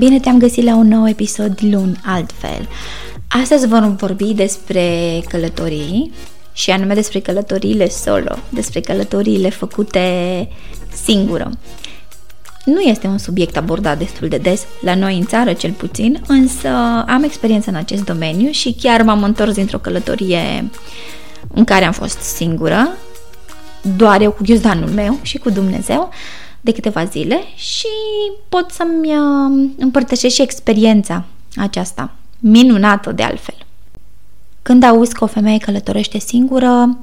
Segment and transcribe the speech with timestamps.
[0.00, 2.68] Bine te-am găsit la un nou episod luni altfel.
[3.28, 6.12] Astăzi vom vorbi despre călătorii
[6.52, 10.48] și anume despre călătoriile solo, despre călătoriile făcute
[11.04, 11.50] singură.
[12.64, 16.68] Nu este un subiect abordat destul de des, la noi în țară cel puțin, însă
[17.06, 20.70] am experiență în acest domeniu și chiar m-am întors dintr-o călătorie
[21.54, 22.88] în care am fost singură,
[23.96, 26.10] doar eu cu ghiozdanul meu și cu Dumnezeu,
[26.60, 27.86] de câteva zile și
[28.48, 31.24] pot să-mi uh, împărtășesc și experiența
[31.56, 33.54] aceasta, minunată de altfel.
[34.62, 36.98] Când auzi că o femeie călătorește singură,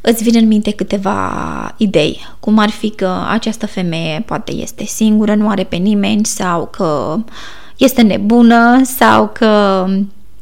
[0.00, 5.34] îți vin în minte câteva idei, cum ar fi că această femeie poate este singură,
[5.34, 7.18] nu are pe nimeni sau că
[7.76, 9.84] este nebună sau că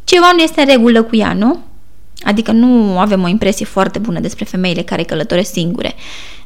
[0.04, 1.58] ceva nu este în regulă cu ea, nu?
[2.22, 5.94] Adică nu avem o impresie foarte bună despre femeile care călătoresc singure.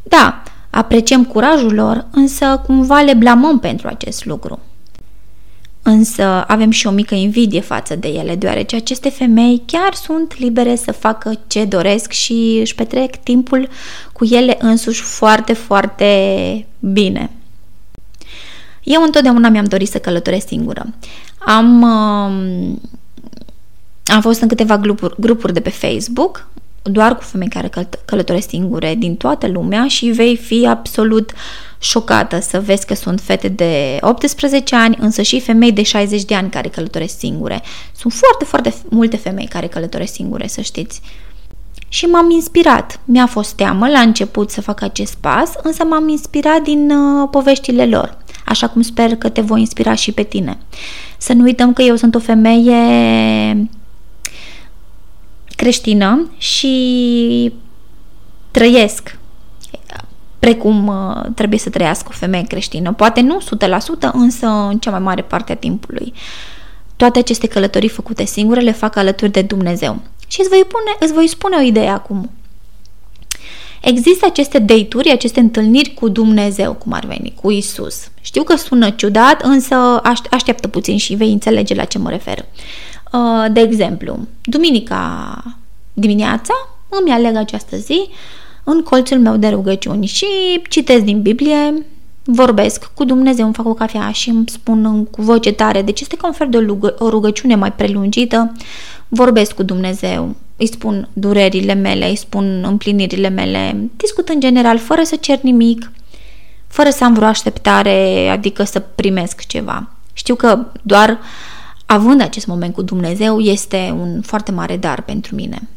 [0.02, 0.42] Da,
[0.74, 4.58] Apreciem curajul lor, însă cumva le blamăm pentru acest lucru.
[5.82, 10.76] Însă avem și o mică invidie față de ele, deoarece aceste femei chiar sunt libere
[10.76, 13.68] să facă ce doresc și își petrec timpul
[14.12, 17.30] cu ele însuși foarte, foarte bine.
[18.82, 20.86] Eu întotdeauna mi-am dorit să călătoresc singură.
[21.38, 22.80] Am, um,
[24.04, 26.48] am fost în câteva grupuri, grupuri de pe Facebook
[26.82, 27.70] doar cu femei care
[28.04, 31.32] călătoresc singure din toată lumea și vei fi absolut
[31.78, 36.34] șocată să vezi că sunt fete de 18 ani, însă și femei de 60 de
[36.34, 37.62] ani care călătoresc singure.
[37.96, 41.00] Sunt foarte, foarte multe femei care călătoresc singure, să știți.
[41.88, 43.00] Și m-am inspirat.
[43.04, 47.86] Mi-a fost teamă la început să fac acest pas, însă m-am inspirat din uh, poveștile
[47.86, 50.58] lor, așa cum sper că te voi inspira și pe tine.
[51.18, 52.76] Să nu uităm că eu sunt o femeie
[55.62, 57.52] creștină și
[58.50, 59.18] trăiesc
[60.38, 62.92] precum uh, trebuie să trăiască o femeie creștină.
[62.92, 66.12] Poate nu 100%, însă în cea mai mare parte a timpului.
[66.96, 70.00] Toate aceste călătorii făcute singure le fac alături de Dumnezeu.
[70.28, 72.30] Și îți voi, pune, îți voi spune o idee acum.
[73.82, 78.10] Există aceste date aceste întâlniri cu Dumnezeu, cum ar veni, cu Isus.
[78.20, 79.74] Știu că sună ciudat, însă
[80.30, 82.38] așteaptă puțin și vei înțelege la ce mă refer.
[82.38, 82.91] Uh,
[83.52, 85.42] de exemplu, duminica
[85.92, 86.54] dimineața
[86.88, 88.08] îmi aleg această zi
[88.64, 90.26] în colțul meu de rugăciuni și
[90.68, 91.86] citesc din Biblie,
[92.24, 96.16] vorbesc cu Dumnezeu, îmi fac o cafea și îmi spun cu voce tare, deci este
[96.16, 96.66] ca un fel de
[96.98, 98.52] o rugăciune mai prelungită,
[99.08, 105.02] vorbesc cu Dumnezeu, îi spun durerile mele, îi spun împlinirile mele, discut în general, fără
[105.02, 105.92] să cer nimic,
[106.66, 109.88] fără să am vreo așteptare, adică să primesc ceva.
[110.12, 111.18] Știu că doar uh,
[111.92, 115.68] având acest moment cu Dumnezeu este un foarte mare dar pentru mine.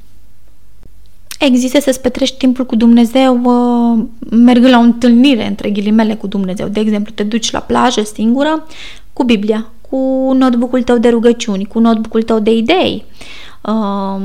[1.40, 6.68] Există să-ți petrești timpul cu Dumnezeu uh, mergând la o întâlnire, între ghilimele, cu Dumnezeu.
[6.68, 8.68] De exemplu, te duci la plajă singură
[9.14, 9.98] cu Biblia, cu
[10.38, 13.06] notebook-ul tău de rugăciuni, cu notebook-ul tău de idei.
[13.62, 14.22] Uh,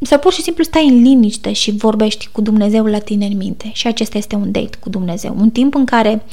[0.00, 3.70] sau pur și simplu stai în liniște și vorbești cu Dumnezeu la tine în minte.
[3.72, 5.34] Și acesta este un date cu Dumnezeu.
[5.38, 6.24] Un timp în care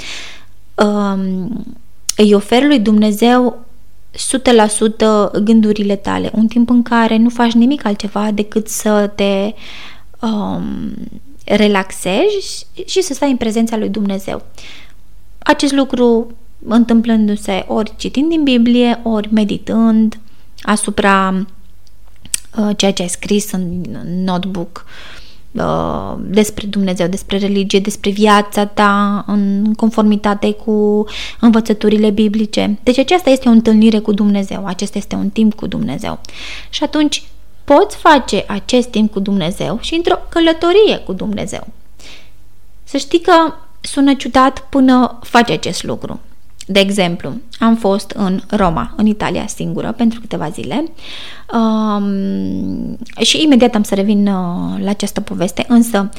[0.75, 1.19] uh,
[2.15, 3.67] îi oferi lui Dumnezeu
[4.13, 9.53] 100% gândurile tale, un timp în care nu faci nimic altceva decât să te
[10.19, 10.93] um,
[11.43, 14.45] relaxezi și să stai în prezența lui Dumnezeu.
[15.37, 16.31] Acest lucru
[16.65, 20.19] întâmplându-se ori citind din Biblie, ori meditând
[20.61, 21.45] asupra
[22.57, 23.81] uh, ceea ce ai scris în
[24.23, 25.18] notebook, uh,
[25.51, 31.05] Uh, despre Dumnezeu, despre religie, despre viața ta în conformitate cu
[31.39, 32.79] învățăturile biblice.
[32.83, 36.19] Deci aceasta este o întâlnire cu Dumnezeu, acesta este un timp cu Dumnezeu.
[36.69, 37.23] Și atunci
[37.63, 41.67] poți face acest timp cu Dumnezeu și într-o călătorie cu Dumnezeu.
[42.83, 46.19] Să știi că sună ciudat până faci acest lucru.
[46.71, 50.83] De exemplu, am fost în Roma, în Italia singură, pentru câteva zile
[51.53, 56.09] um, și imediat am să revin uh, la această poveste, însă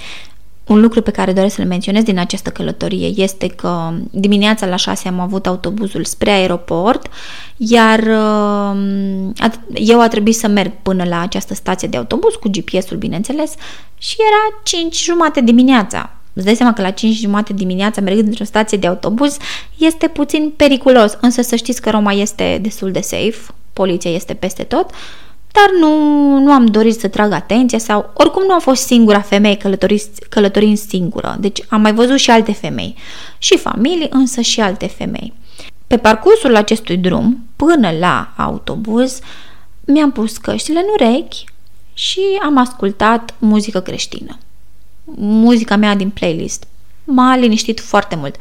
[0.67, 5.09] un lucru pe care doresc să-l menționez din această călătorie este că dimineața la 6
[5.09, 7.07] am avut autobuzul spre aeroport,
[7.57, 8.79] iar uh,
[9.75, 13.55] eu a trebuit să merg până la această stație de autobuz cu GPS-ul, bineînțeles,
[13.99, 16.20] și era 5 jumate dimineața.
[16.33, 19.37] Îți dai seama că la 5 jumate dimineața, mergând într-o stație de autobuz,
[19.77, 23.39] este puțin periculos, însă să știți că Roma este destul de safe,
[23.73, 24.91] poliția este peste tot,
[25.53, 25.93] dar nu,
[26.39, 29.59] nu am dorit să trag atenția sau oricum nu am fost singura femeie
[30.29, 32.95] călătorind singură, deci am mai văzut și alte femei,
[33.39, 35.33] și familii, însă și alte femei.
[35.87, 39.19] Pe parcursul acestui drum, până la autobuz,
[39.85, 41.45] mi-am pus căștile în urechi
[41.95, 44.39] și am ascultat muzică creștină.
[45.17, 46.67] Muzica mea din playlist.
[47.05, 48.37] M-a liniștit foarte mult.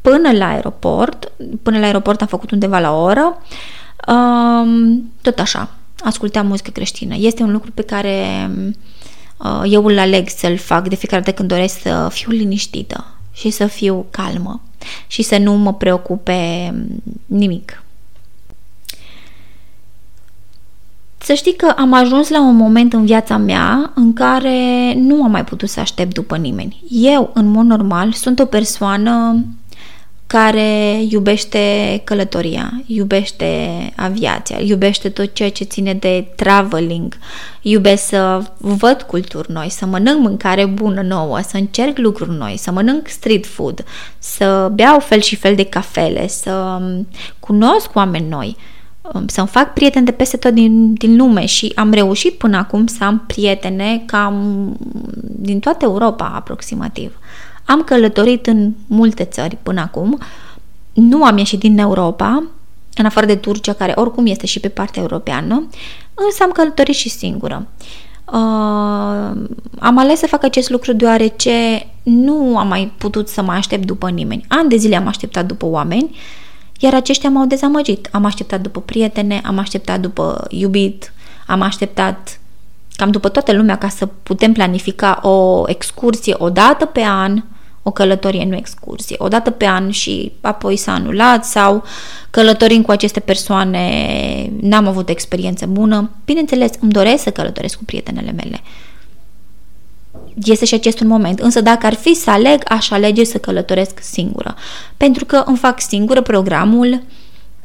[0.00, 3.42] Până la aeroport, până la aeroport am făcut undeva la o oră,
[4.08, 7.14] um, tot așa, ascultam muzică creștină.
[7.18, 8.50] Este un lucru pe care
[9.36, 13.50] uh, eu îl aleg să-l fac de fiecare dată când doresc să fiu liniștită și
[13.50, 14.60] să fiu calmă
[15.06, 16.72] și să nu mă preocupe
[17.26, 17.82] nimic.
[21.18, 25.30] Să știi că am ajuns la un moment în viața mea în care nu am
[25.30, 26.82] mai putut să aștept după nimeni.
[26.90, 29.44] Eu, în mod normal, sunt o persoană
[30.28, 33.46] care iubește călătoria, iubește
[33.96, 37.18] aviația, iubește tot ceea ce ține de traveling,
[37.62, 42.70] iubesc să văd culturi noi, să mănânc mâncare bună nouă, să încerc lucruri noi, să
[42.70, 43.84] mănânc street food,
[44.18, 46.80] să beau fel și fel de cafele, să
[47.40, 48.76] cunosc oameni noi, um,
[49.26, 53.04] să-mi fac prieteni de peste tot din, din lume și am reușit până acum să
[53.04, 54.76] am prietene cam
[55.20, 57.18] din toată Europa aproximativ.
[57.64, 60.18] Am călătorit în multe țări până acum,
[60.92, 62.44] nu am ieșit din Europa,
[62.94, 65.68] în afară de Turcia, care oricum este și pe partea europeană,
[66.14, 67.66] însă am călătorit și singură.
[68.32, 68.34] Uh,
[69.78, 74.10] am ales să fac acest lucru deoarece nu am mai putut să mai aștept după
[74.10, 74.44] nimeni.
[74.48, 76.16] Ani de zile am așteptat după oameni,
[76.78, 78.08] iar aceștia m-au dezamăgit.
[78.12, 81.12] Am așteptat după prietene, am așteptat după iubit,
[81.46, 82.40] am așteptat
[82.96, 87.42] cam după toată lumea ca să putem planifica o excursie o dată pe an,
[87.82, 91.84] o călătorie, nu excursie, o dată pe an și apoi s-a anulat sau
[92.30, 96.10] călătorim cu aceste persoane, n-am avut experiență bună.
[96.24, 98.60] Bineînțeles, îmi doresc să călătoresc cu prietenele mele.
[100.44, 101.38] Este și acest un moment.
[101.38, 104.56] Însă dacă ar fi să aleg, aș alege să călătoresc singură.
[104.96, 107.02] Pentru că îmi fac singură programul,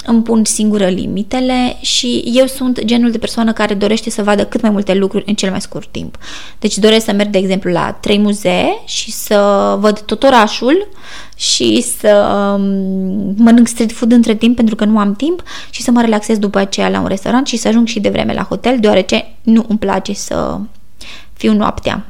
[0.06, 4.62] îmi pun singură limitele și eu sunt genul de persoană care dorește să vadă cât
[4.62, 6.18] mai multe lucruri în cel mai scurt timp.
[6.60, 10.88] Deci doresc să merg, de exemplu, la trei muzee și să văd tot orașul
[11.36, 15.92] și să um, mănânc street food între timp pentru că nu am timp și să
[15.92, 18.80] mă relaxez după aceea la un restaurant și să ajung și de vreme la hotel,
[18.80, 20.60] deoarece nu îmi place să
[21.34, 22.06] fiu noaptea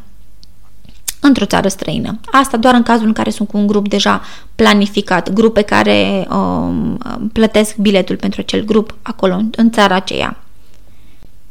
[1.28, 2.20] într-o țară străină.
[2.32, 4.22] Asta doar în cazul în care sunt cu un grup deja
[4.56, 6.98] planificat, grupe care um,
[7.34, 10.38] plătesc biletul pentru acel grup acolo, în țara aceea.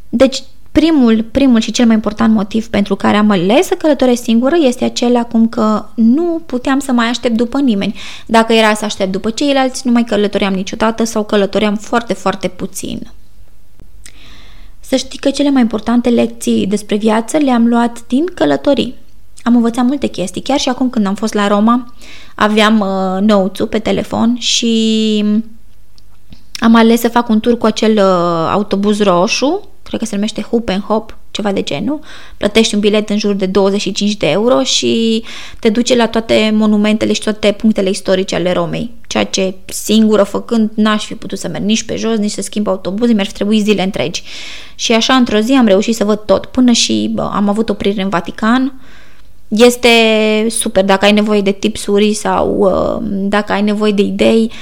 [0.08, 0.42] Deci,
[0.72, 4.84] primul, primul și cel mai important motiv pentru care am ales să călătoresc singură este
[4.84, 7.94] acela cum că nu puteam să mai aștept după nimeni.
[8.26, 13.10] Dacă era să aștept după ceilalți, nu mai călătoream niciodată sau călătoream foarte, foarte puțin.
[14.80, 18.94] Să știi că cele mai importante lecții despre viață le-am luat din călătorii.
[19.43, 20.43] Am învățat multe chestii.
[20.43, 21.94] Chiar și acum când am fost la Roma,
[22.35, 25.25] aveam uh, notes pe telefon și
[26.59, 30.41] am ales să fac un tur cu acel uh, autobuz roșu, cred că se numește
[30.41, 32.00] Hoop and Hop, ceva de genul.
[32.37, 35.23] Plătești un bilet în jur de 25 de euro și
[35.59, 38.91] te duce la toate monumentele și toate punctele istorice ale Romei.
[39.06, 42.69] Ceea ce singură făcând n-aș fi putut să merg nici pe jos, nici să schimb
[42.69, 44.22] autobuze, mi-ar fi trebuit zile întregi.
[44.75, 48.03] Și așa într-o zi am reușit să văd tot, până și bă, am avut oprire
[48.03, 48.81] în Vatican,
[49.56, 49.89] este
[50.49, 50.85] super.
[50.85, 54.53] Dacă ai nevoie de tipsuri sau uh, dacă ai nevoie de idei,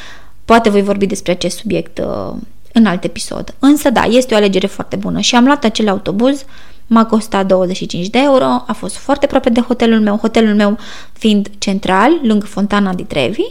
[0.45, 2.35] poate voi vorbi despre acest subiect uh,
[2.73, 3.55] în alt episod.
[3.59, 6.45] Însă da, este o alegere foarte bună și am luat acel autobuz,
[6.87, 10.79] m-a costat 25 de euro, a fost foarte aproape de hotelul meu, hotelul meu
[11.13, 13.45] fiind central, lângă Fontana di Trevi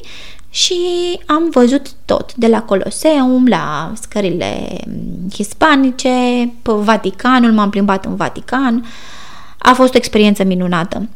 [0.50, 0.76] și
[1.26, 4.78] am văzut tot, de la Coloseum la scările
[5.34, 6.10] hispanice,
[6.62, 8.88] pe Vaticanul, m-am plimbat în Vatican, uh,
[9.60, 11.08] a fost o experiență minunată.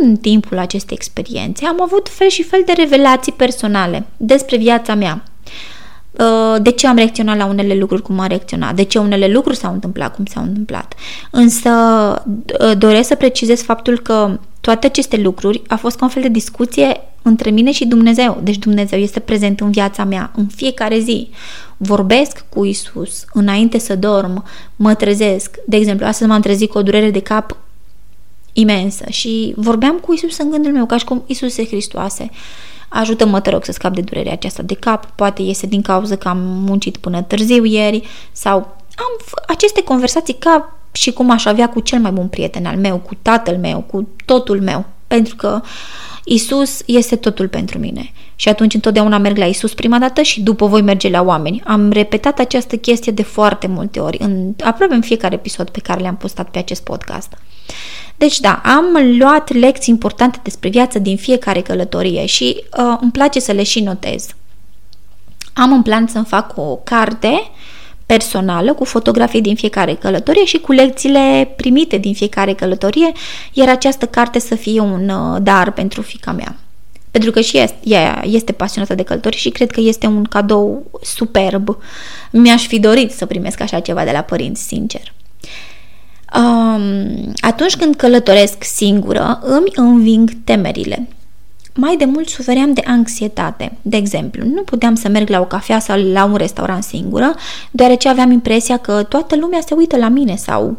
[0.00, 5.22] În timpul acestei experiențe am avut fel și fel de revelații personale despre viața mea.
[6.12, 9.56] Uh, de ce am reacționat la unele lucruri cum am reacționat, de ce unele lucruri
[9.56, 10.94] s-au întâmplat cum s-au întâmplat.
[11.30, 11.70] Însă
[12.60, 16.28] uh, doresc să precizez faptul că toate aceste lucruri a fost ca un fel de
[16.28, 18.40] discuție între mine și Dumnezeu.
[18.42, 21.30] Deci Dumnezeu este prezent în viața mea în fiecare zi.
[21.76, 24.44] Vorbesc cu Isus înainte să dorm,
[24.76, 25.56] mă trezesc.
[25.66, 27.56] De exemplu, astăzi m-am trezit cu o durere de cap
[28.52, 32.30] imensă și vorbeam cu Isus în gândul meu, ca și cum Isuse Hristoase,
[32.88, 36.28] ajută-mă, te rog, să scap de durerea aceasta de cap, poate iese din cauza că
[36.28, 38.56] am muncit până târziu ieri sau
[38.96, 42.98] am aceste conversații ca și cum aș avea cu cel mai bun prieten al meu,
[42.98, 45.60] cu tatăl meu, cu totul meu, pentru că
[46.24, 48.12] Isus este totul pentru mine.
[48.36, 51.62] Și atunci întotdeauna merg la Isus prima dată și după voi merge la oameni.
[51.64, 56.00] Am repetat această chestie de foarte multe ori, în, aproape în fiecare episod pe care
[56.00, 57.32] le-am postat pe acest podcast.
[58.22, 63.40] Deci da, am luat lecții importante despre viață din fiecare călătorie și uh, îmi place
[63.40, 64.26] să le și notez.
[65.52, 67.50] Am în plan să-mi fac o carte
[68.06, 73.12] personală cu fotografii din fiecare călătorie și cu lecțiile primite din fiecare călătorie,
[73.52, 76.56] iar această carte să fie un uh, dar pentru fica mea.
[77.10, 80.90] Pentru că și este, ea este pasionată de călătorii și cred că este un cadou
[81.02, 81.76] superb.
[82.30, 85.12] Mi-aș fi dorit să primesc așa ceva de la părinți, sincer.
[86.74, 91.08] Um, atunci când călătoresc singură, îmi înving temerile.
[91.74, 93.72] Mai de mult sufeream de anxietate.
[93.82, 97.34] De exemplu, nu puteam să merg la o cafea sau la un restaurant singură,
[97.70, 100.76] deoarece aveam impresia că toată lumea se uită la mine sau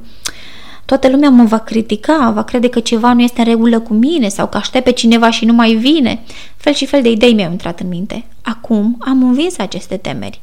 [0.85, 4.27] toată lumea mă va critica, va crede că ceva nu este în regulă cu mine
[4.27, 6.23] sau că aștept pe cineva și nu mai vine.
[6.57, 8.25] Fel și fel de idei mi-au intrat în minte.
[8.41, 10.39] Acum am învins aceste temeri.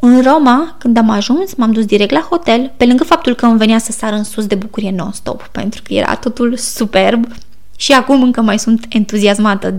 [0.00, 3.58] În Roma, când am ajuns, m-am dus direct la hotel, pe lângă faptul că îmi
[3.58, 7.26] venea să sar în sus de bucurie non-stop, pentru că era totul superb,
[7.76, 9.74] și acum încă mai sunt entuziasmată.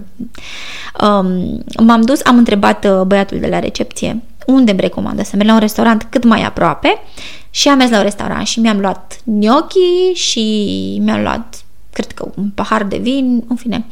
[1.02, 5.48] Um, m-am dus, am întrebat uh, băiatul de la recepție unde îmi recomandă să merg
[5.48, 7.02] la un restaurant cât mai aproape
[7.50, 11.64] și am mers la un restaurant și mi-am luat gnocchi și mi-am luat,
[11.94, 13.86] cred că, un pahar de vin, în fine.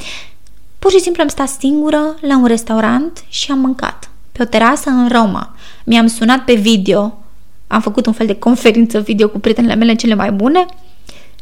[0.78, 4.90] Pur și simplu am stat singură la un restaurant și am mâncat pe o terasă
[4.90, 5.54] în Roma.
[5.84, 7.18] Mi-am sunat pe video,
[7.66, 10.66] am făcut un fel de conferință video cu prietenele mele cele mai bune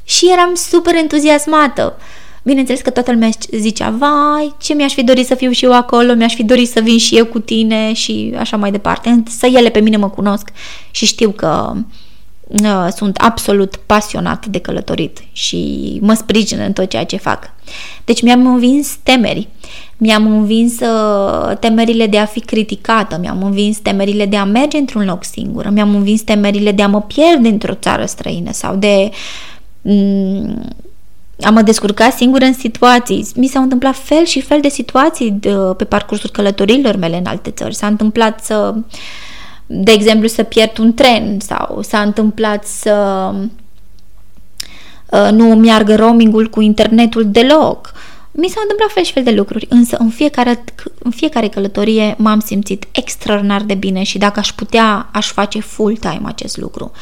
[0.04, 1.96] și eram super entuziasmată.
[2.42, 6.14] Bineînțeles că toată lumea zicea, vai, ce mi-aș fi dorit să fiu și eu acolo,
[6.14, 9.22] mi-aș fi dorit să vin și eu cu tine și așa mai departe.
[9.28, 10.48] Să ele pe mine mă cunosc
[10.90, 11.80] și știu că uh,
[12.96, 17.50] sunt absolut pasionat de călătorit și mă sprijină în tot ceea ce fac.
[18.04, 19.48] Deci mi-am învins temeri.
[19.96, 25.04] Mi-am învins uh, temerile de a fi criticată, mi-am învins temerile de a merge într-un
[25.04, 29.10] loc singur, mi-am învins temerile de a mă pierde într-o țară străină sau de
[29.80, 30.62] mm,
[31.40, 33.26] a mă descurca singură în situații.
[33.34, 37.50] Mi s-au întâmplat fel și fel de situații de, pe parcursul călătorilor mele în alte
[37.50, 37.74] țări.
[37.74, 38.74] S-a întâmplat să,
[39.70, 43.30] de exemplu, să pierd un tren sau s-a întâmplat să
[45.06, 47.92] uh, nu meargă roamingul cu internetul deloc.
[48.30, 50.64] Mi s-au întâmplat fel și fel de lucruri, însă în fiecare,
[50.98, 56.22] în fiecare călătorie m-am simțit extraordinar de bine și dacă aș putea, aș face full-time
[56.24, 56.92] acest lucru.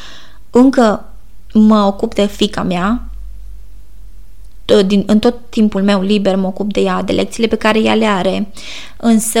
[0.49, 1.05] Încă
[1.53, 3.06] mă ocup de fica mea,
[4.85, 7.93] din, în tot timpul meu liber mă ocup de ea, de lecțiile pe care ea
[7.93, 8.47] le are,
[8.97, 9.39] însă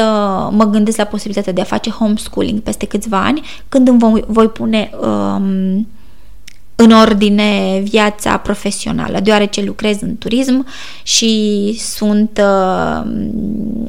[0.51, 4.47] mă gândesc la posibilitatea de a face homeschooling peste câțiva ani, când îmi voi, voi
[4.47, 5.87] pune um,
[6.75, 10.65] în ordine viața profesională, deoarece lucrez în turism
[11.03, 13.11] și sunt uh,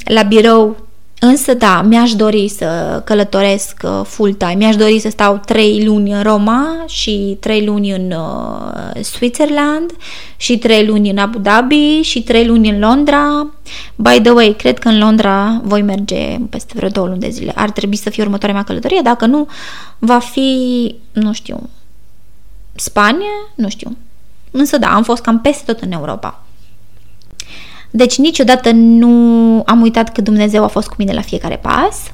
[0.05, 0.88] la birou
[1.21, 4.55] Însă, da, mi-aș dori să călătoresc uh, full-time.
[4.55, 9.91] Mi-aș dori să stau trei luni în Roma și trei luni în uh, Switzerland
[10.37, 13.51] și trei luni în Abu Dhabi și trei luni în Londra.
[13.95, 17.53] By the way, cred că în Londra voi merge peste vreo două luni de zile.
[17.55, 19.01] Ar trebui să fie următoarea mea călătorie.
[19.03, 19.49] Dacă nu,
[19.99, 21.69] va fi, nu știu,
[22.75, 23.53] Spania?
[23.55, 23.97] Nu știu.
[24.51, 26.43] Însă, da, am fost cam peste tot în Europa.
[27.91, 32.13] Deci niciodată nu am uitat că Dumnezeu a fost cu mine la fiecare pas.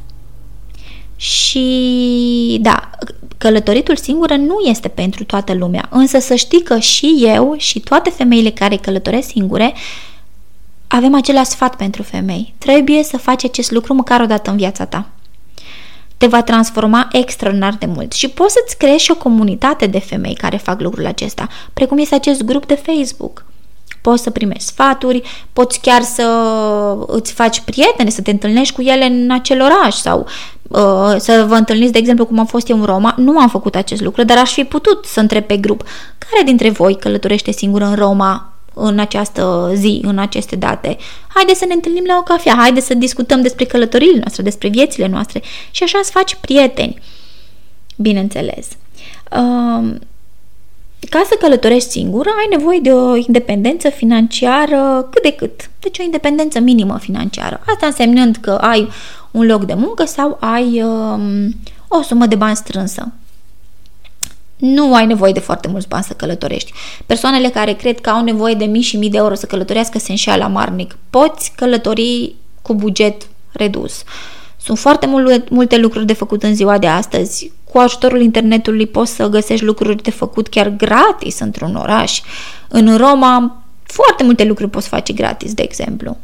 [1.17, 2.91] Și da,
[3.39, 8.11] călătoritul singură nu este pentru toată lumea, însă să știi că și eu și toate
[8.11, 9.75] femeile care călătoresc singure
[10.87, 12.55] avem același sfat pentru femei.
[12.59, 15.07] Trebuie să faci acest lucru măcar o dată în viața ta.
[16.17, 20.35] Te va transforma extraordinar de mult și poți să-ți creezi și o comunitate de femei
[20.35, 23.45] care fac lucrul acesta, precum este acest grup de Facebook
[24.05, 26.27] poți să primești sfaturi, poți chiar să
[27.07, 30.27] îți faci prietene, să te întâlnești cu ele în acel oraș sau
[30.63, 33.15] uh, să vă întâlniți, de exemplu, cum am fost eu în Roma.
[33.17, 35.83] Nu am făcut acest lucru, dar aș fi putut să întreb pe grup
[36.19, 40.97] care dintre voi călătorește singur în Roma în această zi, în aceste date.
[41.35, 45.07] Haide să ne întâlnim la o cafea, haide să discutăm despre călătoriile noastre, despre viețile
[45.07, 46.99] noastre și așa îți faci prieteni.
[47.97, 48.67] Bineînțeles.
[49.37, 49.95] Uh,
[51.15, 55.71] ca să călătorești singură, ai nevoie de o independență financiară cât de cât.
[55.79, 57.61] Deci o independență minimă financiară.
[57.67, 58.89] Asta însemnând că ai
[59.31, 61.55] un loc de muncă sau ai um,
[61.89, 63.13] o sumă de bani strânsă.
[64.57, 66.73] Nu ai nevoie de foarte mulți bani să călătorești.
[67.07, 70.11] Persoanele care cred că au nevoie de mii și mii de euro să călătorească se
[70.11, 70.97] înșeală marnic.
[71.11, 74.03] Poți călători cu buget redus.
[74.57, 79.15] Sunt foarte multe, multe lucruri de făcut în ziua de astăzi cu ajutorul internetului poți
[79.15, 82.21] să găsești lucruri de făcut chiar gratis într-un oraș.
[82.69, 83.65] În Roma,
[83.95, 86.17] Foarte multe lucruri poți face gratis, de exemplu.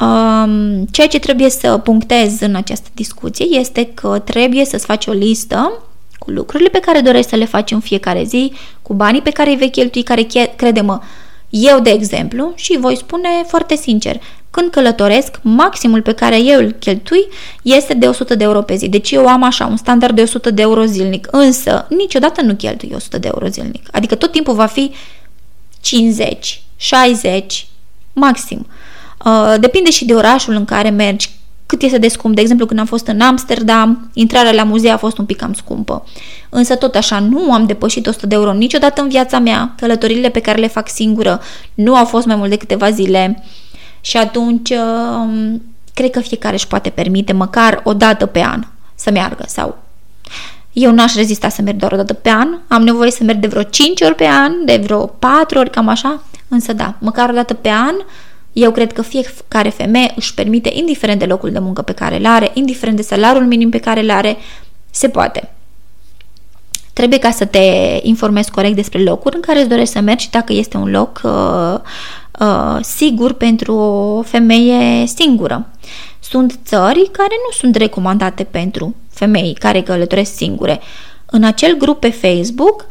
[0.00, 5.12] Um, ceea ce trebuie să punctez în această discuție este că trebuie să-ți faci o
[5.12, 5.82] listă
[6.18, 8.52] cu lucrurile pe care dorești să le faci în fiecare zi,
[8.82, 10.26] cu banii pe care îi vei cheltui, care,
[10.56, 11.00] crede-mă,
[11.48, 16.70] eu, de exemplu, și voi spune foarte sincer, când călătoresc, maximul pe care eu îl
[16.70, 17.26] cheltui
[17.62, 18.88] este de 100 de euro pe zi.
[18.88, 22.92] Deci eu am așa un standard de 100 de euro zilnic, însă niciodată nu cheltui
[22.94, 23.88] 100 de euro zilnic.
[23.90, 24.92] Adică tot timpul va fi
[25.80, 27.66] 50, 60,
[28.12, 28.66] maxim.
[29.24, 31.30] Uh, depinde și de orașul în care mergi,
[31.66, 32.34] cât este de scump.
[32.34, 35.52] De exemplu, când am fost în Amsterdam, intrarea la muzee a fost un pic cam
[35.52, 36.04] scumpă.
[36.48, 39.74] Însă tot așa, nu am depășit 100 de euro niciodată în viața mea.
[39.76, 41.40] Călătorile pe care le fac singură
[41.74, 43.44] nu au fost mai mult de câteva zile.
[44.00, 45.62] Și atunci, um,
[45.94, 49.78] cred că fiecare își poate permite măcar o dată pe an să meargă sau
[50.72, 53.46] eu n-aș rezista să merg doar o dată pe an, am nevoie să merg de
[53.46, 57.32] vreo 5 ori pe an, de vreo 4 ori, cam așa, însă da, măcar o
[57.32, 57.94] dată pe an,
[58.52, 62.26] eu cred că fiecare femeie își permite, indiferent de locul de muncă pe care îl
[62.26, 64.36] are, indiferent de salariul minim pe care îl are,
[64.90, 65.50] se poate.
[66.92, 70.30] Trebuie ca să te informezi corect despre locuri în care îți dorești să mergi și
[70.30, 71.80] dacă este un loc uh,
[72.40, 75.66] uh, sigur pentru o femeie singură.
[76.20, 80.80] Sunt țări care nu sunt recomandate pentru femei care călătoresc singure.
[81.26, 82.86] În acel grup pe Facebook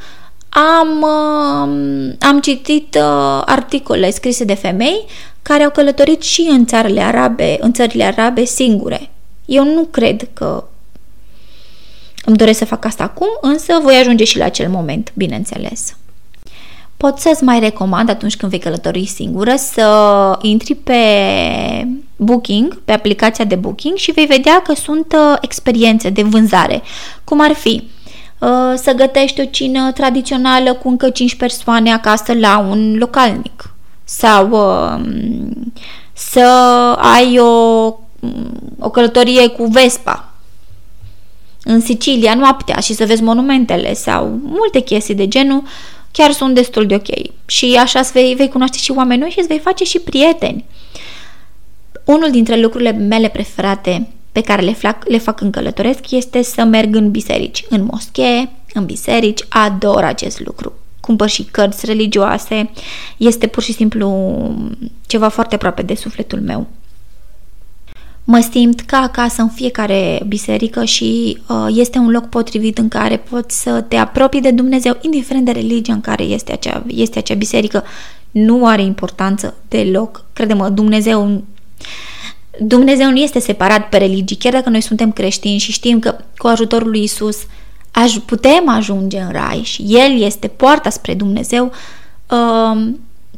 [0.50, 5.06] am, uh, am citit uh, articole scrise de femei
[5.42, 9.10] care au călătorit și în țările arabe, în țările arabe singure.
[9.46, 10.64] Eu nu cred că
[12.26, 15.96] îmi doresc să fac asta acum, însă voi ajunge și la acel moment, bineînțeles.
[17.00, 20.94] Pot să-ți mai recomand atunci când vei călători singură să intri pe
[22.16, 26.82] Booking, pe aplicația de Booking și vei vedea că sunt uh, experiențe de vânzare,
[27.24, 27.84] cum ar fi?
[28.40, 34.50] Uh, să gătești o cină tradițională cu încă 5 persoane acasă la un localnic sau
[34.50, 35.74] um,
[36.14, 36.48] să
[36.98, 37.86] ai o,
[38.80, 40.30] o călătorie cu Vespa.
[41.64, 45.64] În Sicilia noaptea și să vezi monumentele sau multe chestii de genul
[46.12, 47.08] chiar sunt destul de ok.
[47.46, 50.66] Și așa îți vei, vei cunoaște și oameni noi și îți vei face și prieteni.
[52.06, 56.64] Unul dintre lucrurile mele preferate pe care le fac, le fac în călătoresc este să
[56.64, 60.74] merg în biserici, în moschee, în biserici, ador acest lucru.
[61.00, 62.70] Cumpăr și cărți religioase,
[63.18, 64.10] este pur și simplu
[65.08, 66.68] ceva foarte aproape de sufletul meu
[68.32, 73.18] mă simt ca acasă în fiecare biserică și uh, este un loc potrivit în care
[73.18, 77.34] poți să te apropii de Dumnezeu, indiferent de religia în care este acea, este acea
[77.34, 77.84] biserică.
[78.32, 80.26] Nu are importanță deloc.
[80.34, 81.44] Crede-mă, Dumnezeu
[82.60, 86.48] Dumnezeu nu este separat pe religii, chiar dacă noi suntem creștini și știm că cu
[86.48, 87.38] ajutorul lui Isus
[87.92, 92.92] aj- putem ajunge în rai și El este poarta spre Dumnezeu, uh,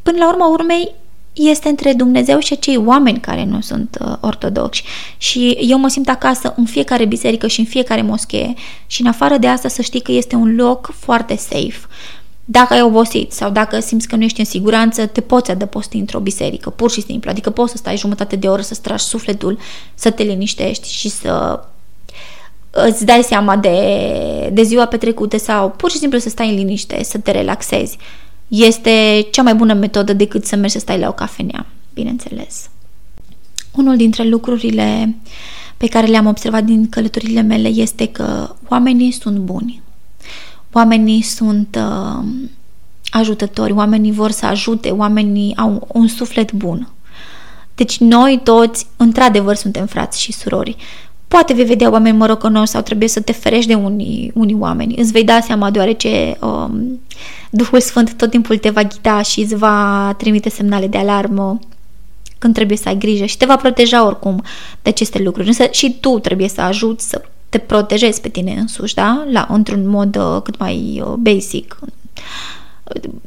[0.04, 0.92] până la urma urmei
[1.34, 4.84] este între Dumnezeu și acei oameni care nu sunt uh, ortodoxi.
[5.18, 8.54] Și eu mă simt acasă în fiecare biserică și în fiecare moschee
[8.88, 11.80] și în afară de asta să știi că este un loc foarte safe.
[12.46, 16.20] Dacă ai obosit sau dacă simți că nu ești în siguranță, te poți adăposti într-o
[16.20, 17.30] biserică, pur și simplu.
[17.30, 19.58] Adică poți să stai jumătate de oră să tragi sufletul,
[19.94, 21.64] să te liniștești și să
[22.70, 27.04] îți dai seama de, de ziua petrecută sau pur și simplu să stai în liniște,
[27.04, 27.98] să te relaxezi
[28.52, 32.70] este cea mai bună metodă decât să mergi să stai la o cafenea, bineînțeles.
[33.72, 35.16] Unul dintre lucrurile
[35.78, 39.82] pe care le-am observat din călătorile mele este că oamenii sunt buni.
[40.72, 42.24] Oamenii sunt uh,
[43.10, 46.90] ajutători, oamenii vor să ajute, oamenii au un suflet bun.
[47.76, 50.76] Deci noi toți, într-adevăr, suntem frați și surori.
[51.32, 54.96] Poate vei vedea oameni mărocănoși sau trebuie să te ferești de unii, unii oameni.
[54.98, 57.00] Îți vei da seama deoarece um,
[57.50, 61.60] Duhul Sfânt tot timpul te va ghida și îți va trimite semnale de alarmă
[62.38, 64.44] când trebuie să ai grijă și te va proteja oricum
[64.82, 65.48] de aceste lucruri.
[65.48, 69.26] Însă și tu trebuie să ajuți să te protejezi pe tine însuși, da?
[69.32, 71.80] La, într-un mod uh, cât mai uh, basic,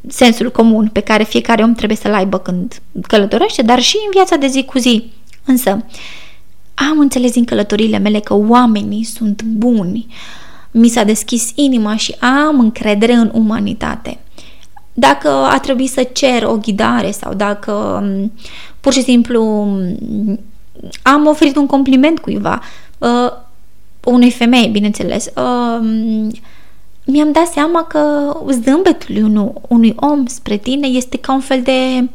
[0.08, 4.36] sensul comun pe care fiecare om trebuie să-l aibă când călătorește, dar și în viața
[4.36, 5.04] de zi cu zi.
[5.44, 5.84] Însă,
[6.74, 10.06] am înțeles din călătoriile mele că oamenii sunt buni,
[10.70, 14.18] mi s-a deschis inima și am încredere în umanitate.
[14.92, 18.32] Dacă a trebuit să cer o ghidare sau dacă mm,
[18.80, 20.40] pur și simplu mm,
[21.02, 22.60] am oferit un compliment cuiva,
[22.98, 23.32] uh,
[24.04, 25.86] unei femei, bineînțeles, uh,
[27.04, 32.08] mi-am dat seama că zâmbetul unui, unui om spre tine este ca un fel de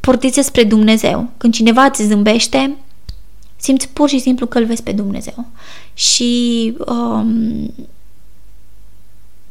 [0.00, 1.28] portiță spre Dumnezeu.
[1.36, 2.76] Când cineva îți zâmbește,
[3.60, 5.46] simți pur și simplu că îl vezi pe Dumnezeu.
[5.94, 7.74] Și um,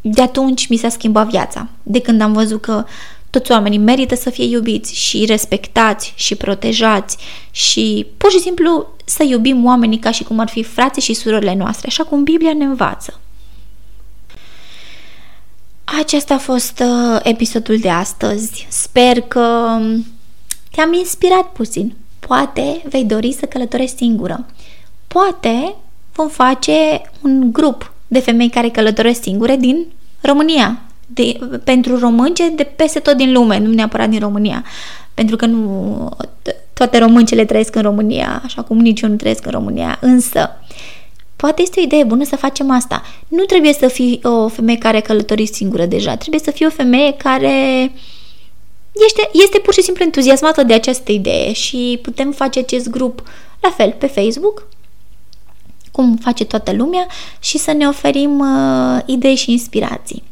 [0.01, 1.67] de atunci mi s-a schimbat viața.
[1.83, 2.85] De când am văzut că
[3.29, 7.17] Toți oamenii merită să fie iubiți și respectați și protejați
[7.51, 11.55] și pur și simplu să iubim oamenii ca și cum ar fi frații și surorile
[11.55, 13.19] noastre, așa cum Biblia ne învață.
[15.83, 18.67] Acesta a fost uh, episodul de astăzi.
[18.69, 19.77] Sper că
[20.71, 21.95] te-am inspirat puțin.
[22.29, 24.45] Poate vei dori să călătorești singură.
[25.07, 25.75] Poate
[26.13, 29.85] vom face un grup de femei care călătoresc singure din
[30.21, 30.81] România.
[31.05, 34.63] De, pentru românce de peste tot din lume, nu neapărat din România.
[35.13, 36.09] Pentru că nu
[36.73, 39.97] toate româncele trăiesc în România, așa cum nici eu nu trăiesc în România.
[40.01, 40.49] Însă,
[41.35, 43.01] poate este o idee bună să facem asta.
[43.27, 46.15] Nu trebuie să fii o femeie care călătorește singură deja.
[46.15, 47.91] Trebuie să fii o femeie care
[49.05, 53.23] este, este pur și simplu entuziasmată de această idee și putem face acest grup
[53.59, 54.67] la fel pe Facebook
[55.91, 57.07] cum face toată lumea
[57.39, 60.23] și să ne oferim uh, idei și inspirații.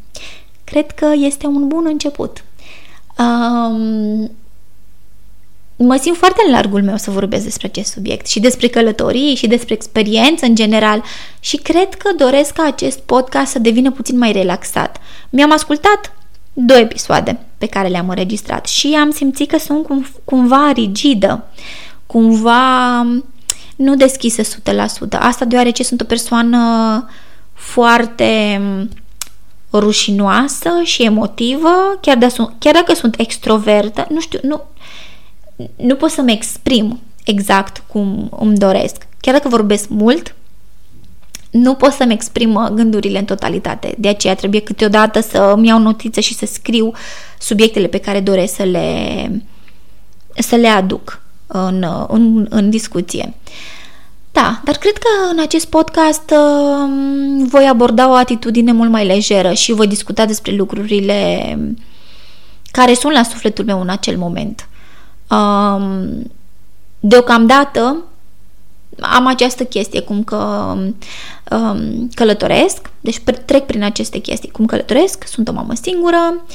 [0.64, 2.44] Cred că este un bun început.
[3.20, 4.32] Um,
[5.76, 9.48] mă simt foarte în largul meu să vorbesc despre acest subiect și despre călătorii și
[9.48, 11.04] despre experiență în general
[11.40, 14.98] și cred că doresc ca acest podcast să devină puțin mai relaxat.
[15.30, 16.14] Mi-am ascultat
[16.66, 21.44] două episoade pe care le-am înregistrat și am simțit că sunt cum, cumva rigidă,
[22.06, 23.02] cumva
[23.76, 24.48] nu deschisă 100%.
[25.20, 26.60] Asta deoarece sunt o persoană
[27.54, 28.62] foarte
[29.74, 34.62] rușinoasă și emotivă, chiar, de, chiar dacă sunt extrovertă, nu știu, nu,
[35.76, 39.08] nu pot să-mi exprim exact cum îmi doresc.
[39.20, 40.36] Chiar dacă vorbesc mult,
[41.52, 43.96] nu pot să-mi exprim gândurile în totalitate.
[43.98, 46.92] De aceea trebuie câteodată să îmi iau notițe și să scriu
[47.40, 49.42] subiectele pe care doresc să le,
[50.34, 53.34] să le aduc în, în, în discuție.
[54.32, 56.90] Da, dar cred că în acest podcast uh,
[57.50, 61.58] voi aborda o atitudine mult mai lejeră și voi discuta despre lucrurile
[62.72, 64.68] care sunt la sufletul meu în acel moment.
[65.30, 66.08] Uh,
[67.00, 68.04] deocamdată
[69.00, 70.74] am această chestie, cum că
[71.52, 76.46] um, călătoresc, deci trec prin aceste chestii, cum călătoresc, sunt o mamă singură,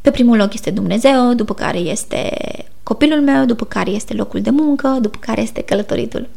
[0.00, 2.36] pe primul loc este Dumnezeu, după care este
[2.82, 6.28] copilul meu, după care este locul de muncă, după care este călătoritul.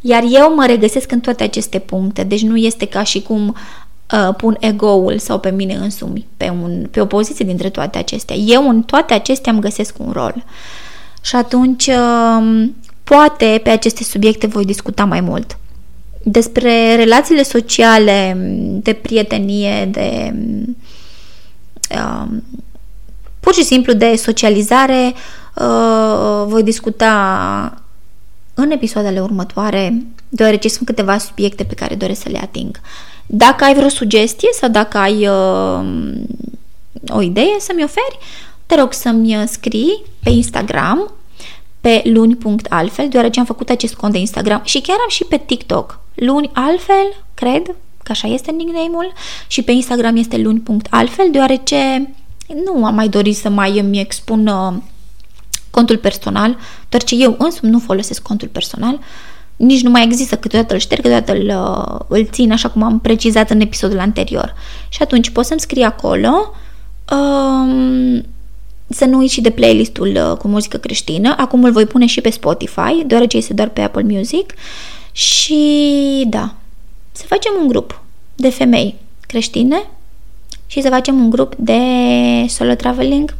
[0.00, 3.56] Iar eu mă regăsesc în toate aceste puncte, deci nu este ca și cum
[4.12, 8.36] uh, pun ego-ul sau pe mine însumi pe, un, pe o poziție dintre toate acestea.
[8.36, 10.44] Eu în toate acestea îmi găsesc un rol.
[11.20, 12.68] Și atunci, uh,
[13.08, 15.58] poate pe aceste subiecte voi discuta mai mult.
[16.22, 18.36] Despre relațiile sociale,
[18.82, 20.34] de prietenie, de
[21.94, 22.26] uh,
[23.40, 25.14] pur și simplu de socializare,
[25.54, 27.82] uh, voi discuta
[28.54, 32.80] în episoadele următoare, deoarece sunt câteva subiecte pe care doresc să le ating.
[33.26, 35.84] Dacă ai vreo sugestie sau dacă ai uh,
[37.08, 38.18] o idee să-mi oferi,
[38.66, 41.12] te rog să-mi scrii pe Instagram
[41.88, 46.00] pe luni.altfel, deoarece am făcut acest cont de Instagram și chiar am și pe TikTok.
[46.14, 47.62] Luni altfel, cred,
[48.02, 49.12] că așa este nickname-ul,
[49.46, 52.12] și pe Instagram este luni.altfel, deoarece
[52.64, 54.72] nu am mai dorit să mai îmi expun uh,
[55.70, 56.56] contul personal,
[56.88, 58.98] doar ce eu însumi nu folosesc contul personal,
[59.56, 62.98] nici nu mai există, câteodată îl șterg, câteodată îl, uh, îl țin, așa cum am
[62.98, 64.54] precizat în episodul anterior.
[64.88, 66.52] Și atunci poți să-mi scrii acolo
[67.12, 68.24] um,
[68.88, 71.34] să nu uiți și de playlistul uh, cu muzică creștină.
[71.38, 74.54] Acum îl voi pune și pe Spotify, deoarece este doar pe Apple Music.
[75.12, 76.54] Și da,
[77.12, 78.02] să facem un grup
[78.34, 79.86] de femei creștine
[80.66, 81.78] și să facem un grup de
[82.48, 83.36] solo traveling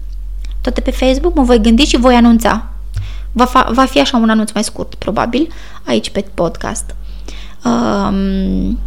[0.60, 2.66] toate pe Facebook, mă voi gândi și voi anunța.
[3.32, 5.48] Va, fa- va fi așa un anunț mai scurt, probabil,
[5.84, 6.94] aici pe podcast.
[7.64, 8.78] Um,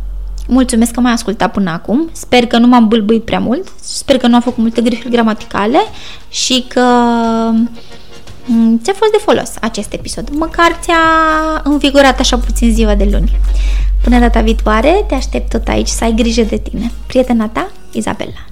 [0.52, 2.10] mulțumesc că m-ai ascultat până acum.
[2.12, 3.68] Sper că nu m-am bâlbâit prea mult.
[3.82, 5.80] Sper că nu am făcut multe greșeli gramaticale
[6.30, 6.82] și că
[8.46, 10.30] mm, ți-a fost de folos acest episod.
[10.30, 10.96] Măcar ți-a
[11.64, 13.40] învigorat așa puțin ziua de luni.
[14.04, 16.92] Până data viitoare, te aștept tot aici să ai grijă de tine.
[17.08, 18.51] Prietena ta, Izabela.